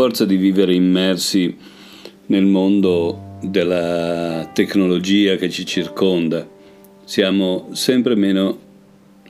[0.00, 1.54] forza di vivere immersi
[2.28, 6.48] nel mondo della tecnologia che ci circonda,
[7.04, 8.58] siamo sempre meno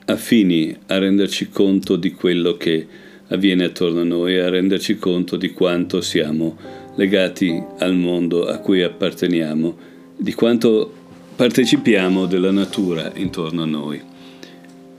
[0.05, 2.87] affini a renderci conto di quello che
[3.27, 6.57] avviene attorno a noi, a renderci conto di quanto siamo
[6.95, 9.77] legati al mondo a cui apparteniamo,
[10.15, 10.89] di quanto
[11.35, 14.10] partecipiamo della natura intorno a noi.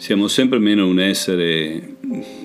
[0.02, 1.94] Siamo sempre meno un essere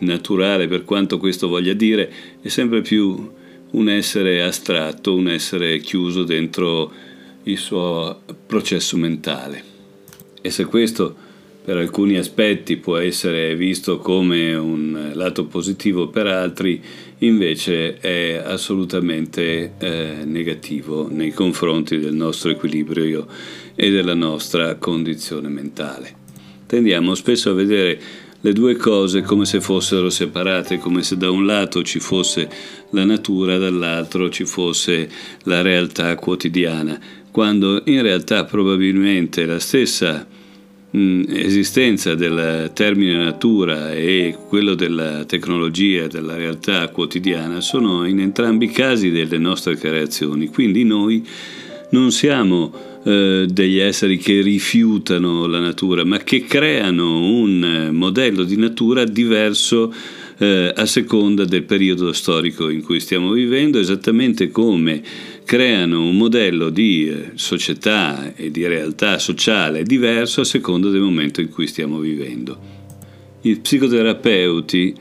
[0.01, 2.07] naturale, per quanto questo voglia dire,
[2.39, 3.31] e sempre più
[3.71, 6.91] un essere astratto, un essere chiuso dentro
[7.45, 9.63] il suo processo mentale.
[10.39, 11.15] E se questo
[11.65, 16.79] per alcuni aspetti può essere visto come un lato positivo, per altri
[17.17, 23.25] invece è assolutamente eh, negativo nei confronti del nostro equilibrio
[23.73, 26.25] e della nostra condizione mentale.
[26.67, 27.99] Tendiamo spesso a vedere
[28.41, 32.47] le due cose come se fossero separate, come se da un lato ci fosse
[32.91, 35.09] la natura, dall'altro ci fosse
[35.43, 36.99] la realtà quotidiana,
[37.31, 40.27] quando in realtà probabilmente la stessa
[40.95, 48.65] Mm, esistenza del termine natura e quello della tecnologia, della realtà quotidiana, sono in entrambi
[48.65, 50.47] i casi delle nostre creazioni.
[50.47, 51.27] Quindi noi
[51.89, 58.57] non siamo eh, degli esseri che rifiutano la natura, ma che creano un modello di
[58.57, 59.93] natura diverso
[60.39, 65.01] eh, a seconda del periodo storico in cui stiamo vivendo, esattamente come
[65.45, 71.39] creano un modello di eh, società e di realtà sociale diverso a seconda del momento
[71.39, 72.59] in cui stiamo vivendo.
[73.43, 74.93] I psicoterapeuti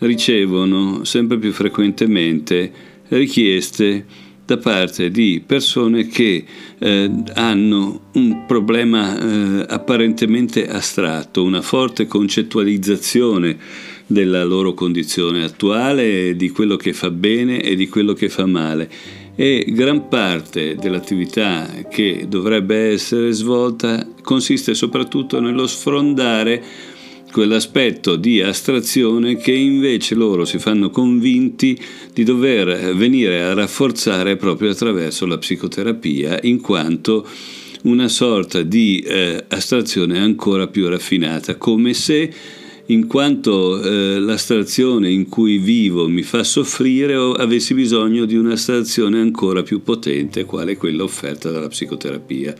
[0.00, 2.70] ricevono sempre più frequentemente
[3.08, 4.04] richieste
[4.46, 6.44] da parte di persone che
[6.78, 13.56] eh, hanno un problema eh, apparentemente astratto, una forte concettualizzazione
[14.06, 18.90] della loro condizione attuale, di quello che fa bene e di quello che fa male.
[19.36, 26.62] E gran parte dell'attività che dovrebbe essere svolta consiste soprattutto nello sfrondare
[27.34, 31.76] quell'aspetto di astrazione che invece loro si fanno convinti
[32.12, 37.26] di dover venire a rafforzare proprio attraverso la psicoterapia, in quanto
[37.82, 42.32] una sorta di eh, astrazione ancora più raffinata, come se
[42.86, 49.18] in quanto eh, l'astrazione in cui vivo mi fa soffrire o avessi bisogno di un'astrazione
[49.18, 52.54] ancora più potente, quale quella offerta dalla psicoterapia.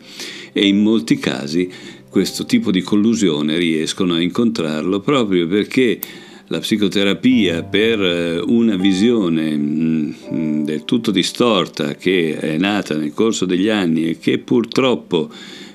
[0.51, 1.69] E in molti casi
[2.15, 5.99] questo tipo di collusione riescono a incontrarlo proprio perché
[6.47, 13.43] la psicoterapia per eh, una visione mm, del tutto distorta che è nata nel corso
[13.43, 15.29] degli anni e che purtroppo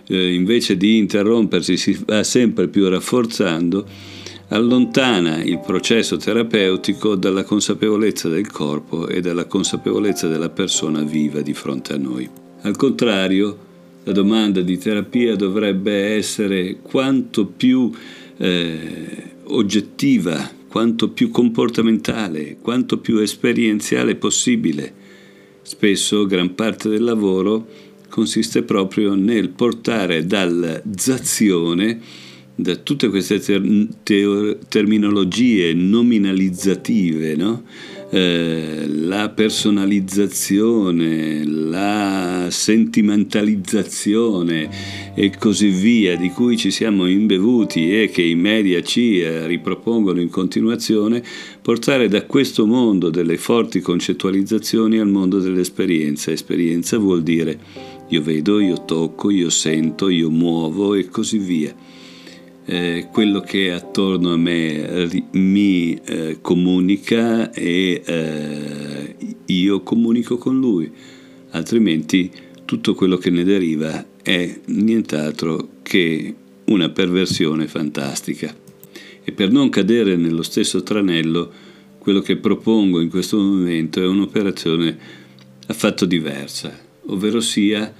[0.06, 3.86] eh, invece di interrompersi si va sempre più rafforzando,
[4.48, 11.52] allontana il processo terapeutico dalla consapevolezza del corpo e dalla consapevolezza della persona viva di
[11.52, 12.26] fronte a noi.
[12.62, 13.68] Al contrario,
[14.04, 17.90] la domanda di terapia dovrebbe essere quanto più
[18.38, 24.94] eh, oggettiva, quanto più comportamentale, quanto più esperienziale possibile.
[25.62, 27.66] Spesso gran parte del lavoro
[28.08, 32.00] consiste proprio nel portare dall'azione
[32.54, 37.62] da tutte queste ter- ter- terminologie nominalizzative, no?
[38.10, 41.44] eh, la personalizzazione,
[42.50, 44.68] sentimentalizzazione
[45.14, 50.20] e così via, di cui ci siamo imbevuti e che i media ci eh, ripropongono
[50.20, 51.22] in continuazione,
[51.62, 56.30] portare da questo mondo delle forti concettualizzazioni al mondo dell'esperienza.
[56.30, 57.58] Esperienza vuol dire
[58.08, 61.74] io vedo, io tocco, io sento, io muovo e così via
[62.70, 70.90] eh, quello che attorno a me mi eh, comunica e eh, io comunico con lui,
[71.50, 72.30] altrimenti
[72.64, 76.34] tutto quello che ne deriva è nient'altro che
[76.66, 78.54] una perversione fantastica.
[79.22, 81.52] E per non cadere nello stesso tranello,
[81.98, 84.96] quello che propongo in questo momento è un'operazione
[85.66, 86.76] affatto diversa,
[87.06, 87.92] ovvero sia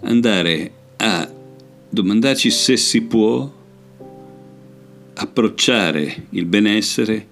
[0.00, 1.30] andare a
[1.88, 3.52] domandarci se si può
[5.14, 7.26] approcciare il benessere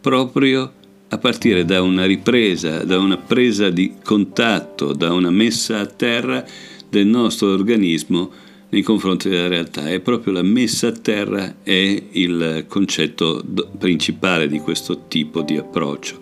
[0.00, 0.72] proprio
[1.10, 6.44] a partire da una ripresa, da una presa di contatto, da una messa a terra
[6.88, 8.30] del nostro organismo
[8.70, 9.90] nei confronti della realtà.
[9.90, 13.42] E proprio la messa a terra è il concetto
[13.78, 16.18] principale di questo tipo di approccio.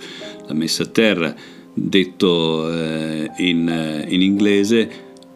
[0.47, 1.35] La messa a terra,
[1.75, 4.89] detto eh, in, in inglese,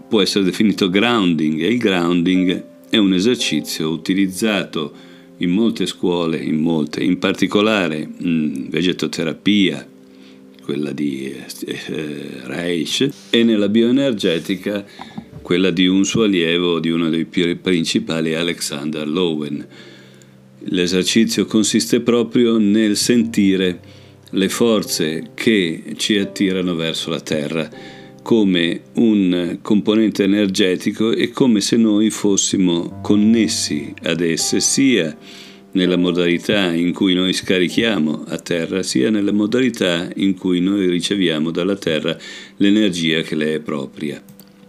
[0.09, 5.09] può essere definito grounding e il grounding è un esercizio utilizzato
[5.41, 9.87] in molte scuole, in molte, in particolare mh, vegetoterapia,
[10.63, 14.85] quella di eh, Reich, e nella bioenergetica
[15.43, 19.67] quella di un suo allievo, di uno dei più principali, Alexander Lowen.
[20.65, 23.81] L'esercizio consiste proprio nel sentire
[24.31, 27.99] le forze che ci attirano verso la Terra
[28.31, 35.17] come un componente energetico e come se noi fossimo connessi ad esse sia
[35.73, 41.51] nella modalità in cui noi scarichiamo a terra, sia nella modalità in cui noi riceviamo
[41.51, 42.17] dalla terra
[42.59, 44.23] l'energia che le è propria.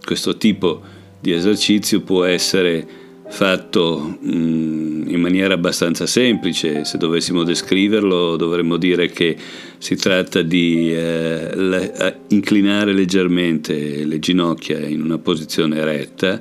[0.04, 0.82] Questo tipo
[1.20, 2.84] di esercizio può essere
[3.32, 9.34] fatto mm, in maniera abbastanza semplice, se dovessimo descriverlo dovremmo dire che
[9.78, 16.40] si tratta di eh, inclinare leggermente le ginocchia in una posizione retta,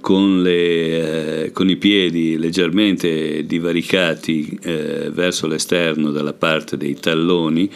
[0.00, 7.70] con, le, eh, con, i piedi leggermente divaricati eh, verso l'esterno dalla parte dei talloni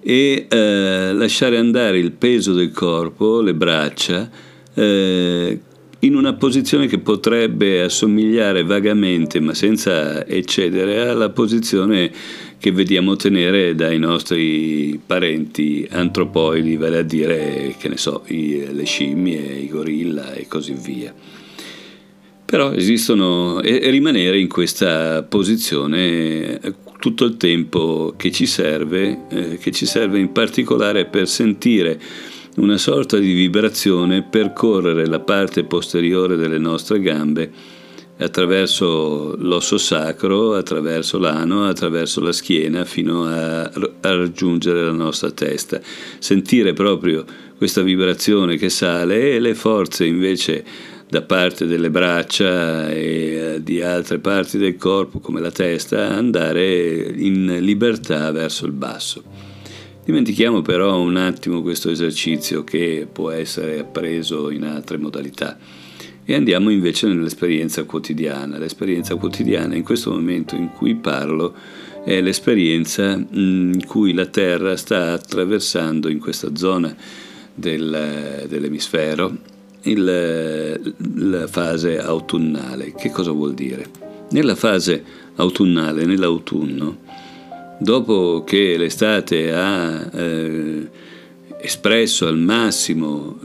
[0.00, 4.28] e eh, lasciare andare il peso del corpo, le braccia,
[4.74, 5.60] eh,
[6.04, 12.10] in una posizione che potrebbe assomigliare vagamente, ma senza eccedere, alla posizione
[12.58, 18.84] che vediamo tenere dai nostri parenti antropoidi, vale a dire, che ne so, i, le
[18.84, 21.14] scimmie, i gorilla e così via.
[22.44, 29.58] Però esistono e, rimanere in questa posizione eh, tutto il tempo che ci serve, eh,
[29.58, 31.98] che ci serve in particolare per sentire
[32.56, 37.50] una sorta di vibrazione percorrere la parte posteriore delle nostre gambe
[38.18, 43.70] attraverso l'osso sacro, attraverso l'ano, attraverso la schiena fino a,
[44.00, 45.80] raggiungere la nostra testa.
[46.18, 47.24] Sentire proprio
[47.56, 50.64] questa vibrazione che sale e le forze invece
[51.08, 57.12] da parte delle braccia e eh, di altre parti del corpo come la testa andare
[57.16, 59.51] in libertà verso il basso.
[60.04, 65.56] Dimentichiamo però un attimo questo esercizio che può essere appreso in altre modalità
[66.24, 68.58] e andiamo invece nell'esperienza quotidiana.
[68.58, 71.54] L'esperienza quotidiana in questo momento in cui parlo
[72.04, 76.94] è l'esperienza mm, in cui la Terra sta attraversando in questa zona
[77.54, 79.36] del, dell'emisfero
[79.82, 82.92] il, la fase autunnale.
[82.92, 83.86] Che cosa vuol dire?
[84.30, 85.04] Nella fase
[85.36, 86.98] autunnale, nell'autunno,
[87.82, 90.88] dopo che l'estate ha eh,
[91.58, 93.38] espresso al massimo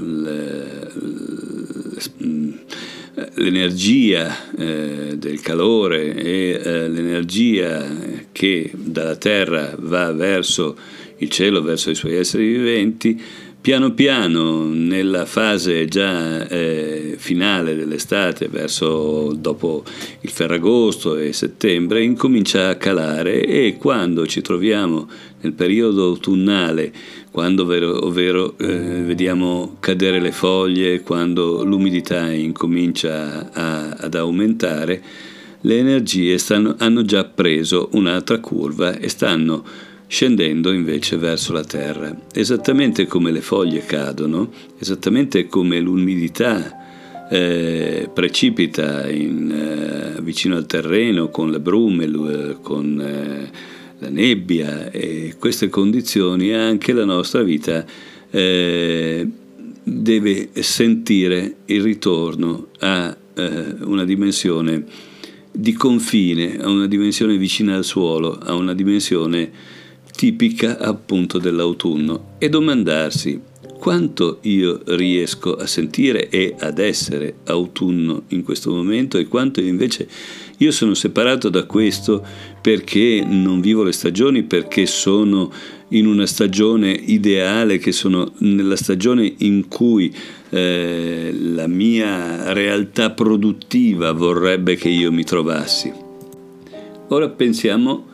[3.33, 7.87] l'energia eh, del calore e eh, l'energia
[8.31, 10.77] che dalla terra va verso
[11.17, 13.19] il cielo, verso i suoi esseri viventi,
[13.67, 19.83] Piano piano, nella fase già eh, finale dell'estate, verso dopo
[20.21, 25.09] il Ferragosto e settembre, incomincia a calare e quando ci troviamo
[25.41, 26.93] nel periodo autunnale,
[27.29, 35.03] quando ovvero, ovvero eh, vediamo cadere le foglie, quando l'umidità incomincia a, ad aumentare,
[35.59, 39.65] le energie stanno, hanno già preso un'altra curva e stanno
[40.07, 42.15] scendendo invece verso la terra.
[42.33, 51.29] Esattamente come le foglie cadono, esattamente come l'umidità eh, precipita in, eh, vicino al terreno
[51.29, 53.51] con le brume, con eh,
[53.99, 57.85] la nebbia e queste condizioni, anche la nostra vita
[58.29, 59.27] eh,
[59.83, 64.85] deve sentire il ritorno a eh, una dimensione
[65.51, 69.75] di confine, a una dimensione vicina al suolo, a una dimensione
[70.17, 73.39] tipica appunto dell'autunno e domandarsi
[73.77, 80.07] quanto io riesco a sentire e ad essere autunno in questo momento e quanto invece
[80.57, 82.25] io sono separato da questo
[82.59, 85.51] perché non vivo le stagioni, perché sono
[85.89, 90.11] in una stagione ideale, che sono nella stagione in cui
[90.49, 95.93] eh, la mia realtà produttiva vorrebbe che io mi trovassi.
[97.09, 98.05] Ora pensiamo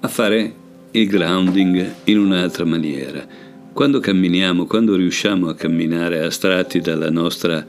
[0.00, 0.62] a fare
[0.96, 3.26] il grounding in un'altra maniera.
[3.72, 7.66] Quando camminiamo, quando riusciamo a camminare astratti dalla nostra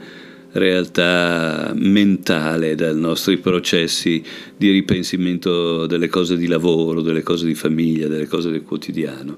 [0.52, 4.22] realtà mentale, dai nostri processi
[4.56, 9.36] di ripensimento delle cose di lavoro, delle cose di famiglia, delle cose del quotidiano,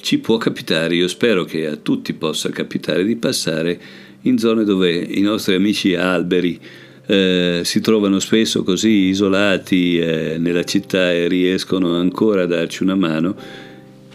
[0.00, 3.80] ci può capitare, io spero che a tutti possa capitare, di passare
[4.22, 6.60] in zone dove i nostri amici alberi,
[7.06, 12.94] eh, si trovano spesso così isolati eh, nella città e riescono ancora a darci una
[12.94, 13.36] mano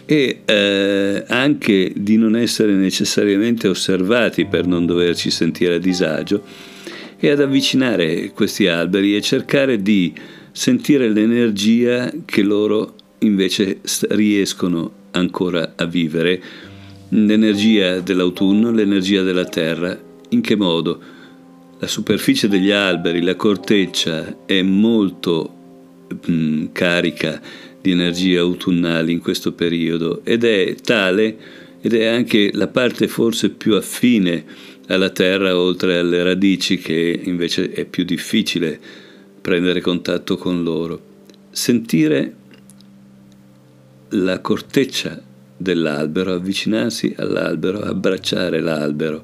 [0.05, 6.43] e eh, anche di non essere necessariamente osservati per non doverci sentire a disagio
[7.19, 10.11] e ad avvicinare questi alberi e cercare di
[10.51, 16.41] sentire l'energia che loro invece riescono ancora a vivere
[17.09, 19.97] l'energia dell'autunno, l'energia della terra.
[20.29, 20.99] In che modo?
[21.81, 25.55] La superficie degli alberi, la corteccia è molto
[26.09, 27.41] mh, mm, carica
[27.81, 31.37] di energie autunnali in questo periodo ed è tale
[31.79, 34.43] ed è anche la parte forse più affine
[34.87, 38.77] alla terra oltre alle radici che invece è più difficile
[39.39, 41.01] prendere contatto con loro.
[41.49, 42.33] Sentire
[44.09, 45.21] la corteccia
[45.55, 49.23] dell'albero, avvicinarsi all'albero, abbracciare l'albero,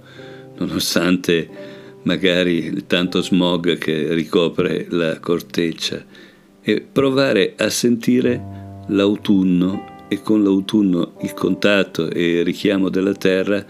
[0.58, 1.74] nonostante
[2.06, 6.04] magari il tanto smog che ricopre la corteccia,
[6.62, 13.64] e provare a sentire l'autunno e con l'autunno il contatto e il richiamo della terra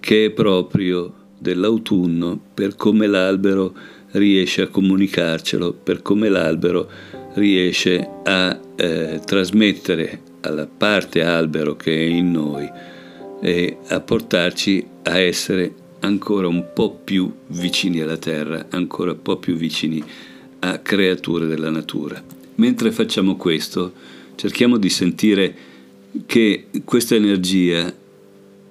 [0.00, 3.72] che è proprio dell'autunno per come l'albero
[4.12, 6.88] riesce a comunicarcelo, per come l'albero
[7.34, 12.68] riesce a eh, trasmettere alla parte albero che è in noi
[13.40, 19.38] e a portarci a essere ancora un po' più vicini alla terra, ancora un po'
[19.38, 20.02] più vicini
[20.60, 22.22] a creature della natura.
[22.56, 23.92] Mentre facciamo questo,
[24.36, 25.54] cerchiamo di sentire
[26.26, 27.92] che questa energia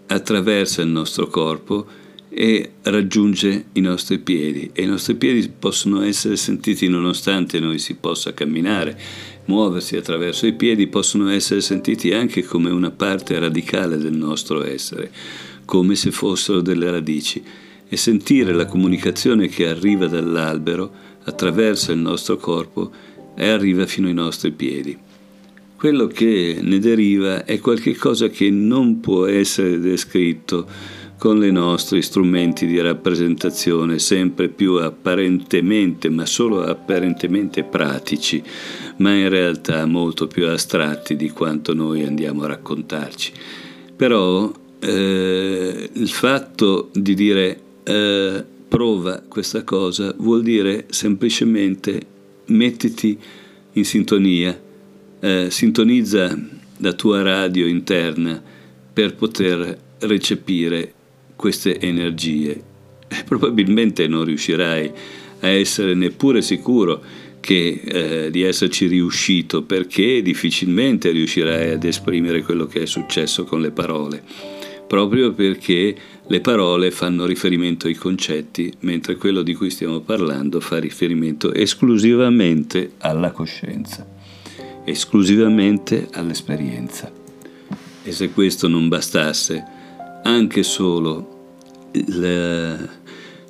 [0.08, 2.00] attraversa il nostro corpo
[2.34, 7.96] e raggiunge i nostri piedi e i nostri piedi possono essere sentiti nonostante noi si
[7.96, 8.98] possa camminare,
[9.46, 15.12] muoversi attraverso i piedi, possono essere sentiti anche come una parte radicale del nostro essere,
[15.72, 17.42] come se fossero delle radici
[17.88, 20.92] e sentire la comunicazione che arriva dall'albero
[21.24, 22.92] attraverso il nostro corpo
[23.38, 24.98] e arriva fino ai nostri piedi.
[25.78, 30.68] Quello che ne deriva è qualcosa che non può essere descritto
[31.18, 38.44] con i nostri strumenti di rappresentazione sempre più apparentemente, ma solo apparentemente pratici,
[38.98, 43.32] ma in realtà molto più astratti di quanto noi andiamo a raccontarci.
[43.96, 52.02] Però eh, il fatto di dire eh, prova questa cosa vuol dire semplicemente
[52.48, 53.18] mettiti
[53.74, 54.60] in sintonia,
[55.20, 56.38] eh, sintonizza
[56.78, 58.42] la tua radio interna
[58.94, 60.94] per poter recepire
[61.36, 62.62] queste energie.
[63.26, 64.92] Probabilmente non riuscirai
[65.42, 67.02] a essere neppure sicuro
[67.40, 73.60] che, eh, di esserci riuscito perché difficilmente riuscirai ad esprimere quello che è successo con
[73.60, 74.24] le parole,
[74.92, 75.96] proprio perché
[76.28, 82.92] le parole fanno riferimento ai concetti, mentre quello di cui stiamo parlando fa riferimento esclusivamente
[82.98, 84.06] alla coscienza,
[84.84, 87.10] esclusivamente all'esperienza.
[88.04, 89.64] E se questo non bastasse,
[90.24, 91.56] anche solo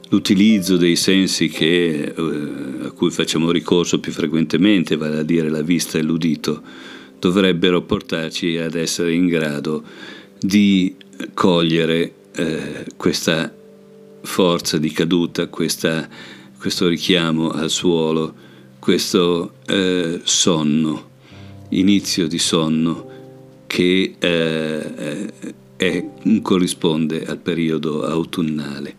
[0.10, 5.64] l'utilizzo dei sensi che, eh, a cui facciamo ricorso più frequentemente, vale a dire la
[5.64, 6.62] vista e l'udito,
[7.18, 9.84] dovrebbero portarci ad essere in grado
[10.40, 10.96] di
[11.34, 13.54] cogliere eh, questa
[14.22, 16.08] forza di caduta, questa,
[16.58, 18.34] questo richiamo al suolo,
[18.80, 21.10] questo eh, sonno,
[21.70, 23.10] inizio di sonno
[23.68, 25.34] che eh,
[25.76, 26.06] è,
[26.42, 28.96] corrisponde al periodo autunnale.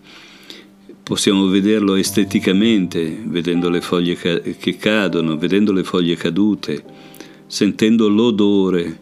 [1.02, 6.83] Possiamo vederlo esteticamente, vedendo le foglie che cadono, vedendo le foglie cadute,
[7.47, 9.00] sentendo l'odore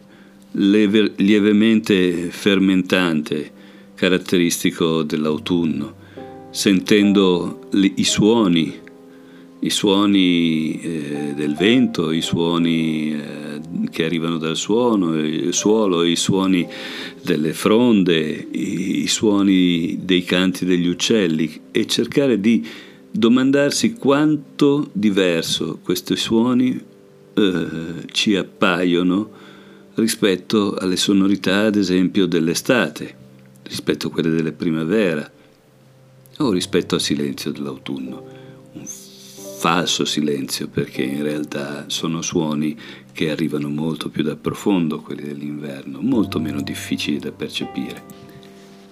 [0.53, 3.51] lievemente fermentante,
[3.95, 5.95] caratteristico dell'autunno,
[6.49, 8.79] sentendo i suoni,
[9.59, 16.15] i suoni eh, del vento, i suoni eh, che arrivano dal suono, il suolo, i
[16.15, 16.67] suoni
[17.21, 22.65] delle fronde, i, i suoni dei canti degli uccelli e cercare di
[23.11, 26.79] domandarsi quanto diverso questi suoni
[27.33, 27.67] eh,
[28.11, 29.49] ci appaiono
[30.01, 33.15] rispetto alle sonorità, ad esempio, dell'estate,
[33.63, 35.31] rispetto a quelle della primavera
[36.37, 38.25] o rispetto al silenzio dell'autunno.
[38.73, 42.75] Un falso silenzio perché in realtà sono suoni
[43.11, 48.03] che arrivano molto più da profondo, quelli dell'inverno, molto meno difficili da percepire.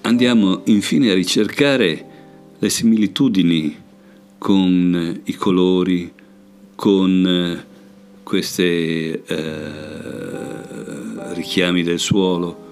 [0.02, 2.06] Andiamo infine a ricercare
[2.58, 3.76] le similitudini
[4.38, 6.12] con i colori,
[6.76, 7.66] con
[8.24, 10.29] questi eh,
[11.40, 12.68] richiami del suolo,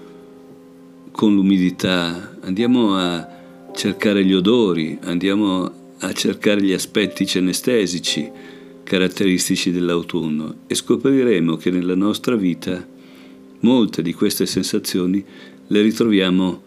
[1.10, 3.26] con l'umidità, andiamo a
[3.74, 8.30] cercare gli odori, andiamo a cercare gli aspetti cenestesici
[8.82, 12.86] caratteristici dell'autunno e scopriremo che nella nostra vita
[13.60, 15.24] molte di queste sensazioni
[15.66, 16.62] le ritroviamo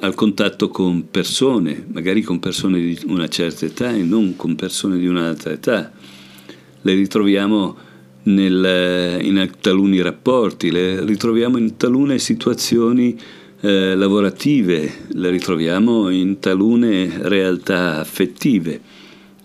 [0.00, 4.98] al contatto con persone, magari con persone di una certa età e non con persone
[4.98, 5.90] di un'altra età.
[6.82, 7.76] Le ritroviamo
[8.26, 13.18] nel, in taluni rapporti, le ritroviamo in talune situazioni
[13.60, 18.80] eh, lavorative, le ritroviamo in talune realtà affettive.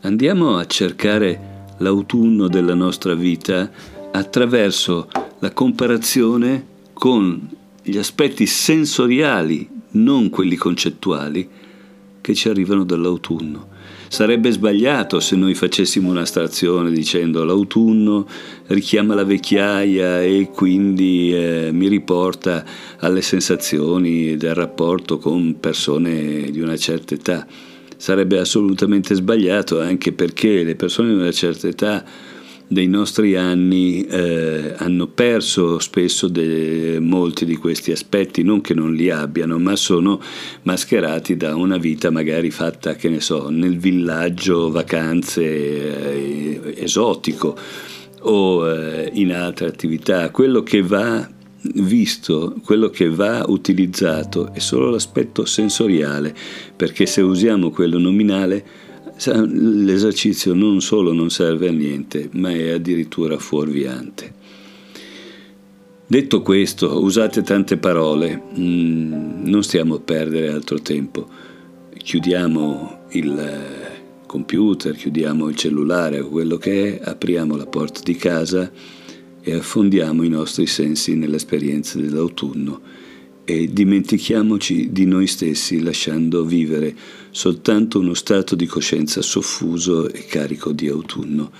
[0.01, 3.69] Andiamo a cercare l'autunno della nostra vita
[4.11, 5.07] attraverso
[5.39, 7.49] la comparazione con
[7.83, 11.47] gli aspetti sensoriali, non quelli concettuali,
[12.21, 13.70] che ci arrivano dall'autunno.
[14.11, 18.27] Sarebbe sbagliato se noi facessimo una stazione dicendo l'autunno
[18.67, 22.65] richiama la vecchiaia e quindi eh, mi riporta
[22.97, 27.47] alle sensazioni del rapporto con persone di una certa età.
[27.95, 32.03] Sarebbe assolutamente sbagliato anche perché le persone di una certa età
[32.71, 38.93] dei nostri anni eh, hanno perso spesso de, molti di questi aspetti, non che non
[38.93, 40.21] li abbiano, ma sono
[40.63, 47.57] mascherati da una vita magari fatta, che ne so, nel villaggio vacanze eh, esotico
[48.21, 50.29] o eh, in altre attività.
[50.29, 51.29] Quello che va
[51.73, 56.33] visto, quello che va utilizzato è solo l'aspetto sensoriale,
[56.73, 58.89] perché se usiamo quello nominale
[59.25, 64.33] l'esercizio non solo non serve a niente, ma è addirittura fuorviante.
[66.07, 71.27] Detto questo, usate tante parole, mm, non stiamo a perdere altro tempo.
[71.95, 78.15] Chiudiamo il eh, computer, chiudiamo il cellulare o quello che è, apriamo la porta di
[78.15, 78.69] casa
[79.39, 82.81] e affondiamo i nostri sensi nell'esperienza dell'autunno
[83.43, 86.95] e dimentichiamoci di noi stessi lasciando vivere
[87.31, 91.51] soltanto uno stato di coscienza soffuso e carico di autunno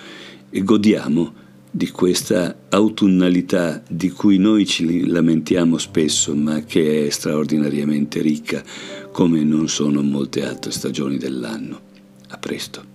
[0.50, 1.34] e godiamo
[1.72, 8.62] di questa autunnalità di cui noi ci lamentiamo spesso ma che è straordinariamente ricca
[9.12, 11.90] come non sono molte altre stagioni dell'anno.
[12.28, 12.91] A presto.